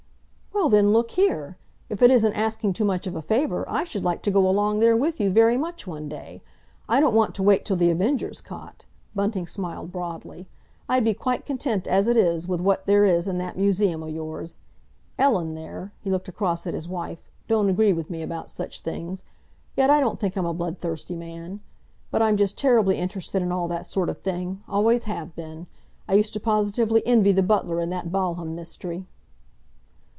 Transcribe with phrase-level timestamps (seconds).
[0.53, 1.57] "Well, then, look here!
[1.89, 4.79] If it isn't asking too much of a favour, I should like to go along
[4.79, 6.43] there with you very much one day.
[6.87, 10.47] I don't want to wait till The Avenger's caught"—Bunting smiled broadly.
[10.87, 14.07] "I'd be quite content as it is with what there is in that museum o'
[14.07, 14.57] yours.
[15.17, 19.23] Ellen, there,"—he looked across at his wife—"don't agree with me about such things.
[19.75, 21.61] Yet I don't think I'm a bloodthirsty man!
[22.11, 25.65] But I'm just terribly interested in all that sort of thing—always have been.
[26.07, 29.07] I used to positively envy the butler in that Balham Mystery!"